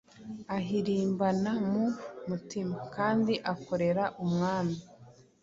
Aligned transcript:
ahirimbana 0.57 1.51
mu 1.71 1.83
mutima, 2.29 2.77
kandi 2.95 3.33
akorera 3.53 4.03
Umwami.” 4.23 4.77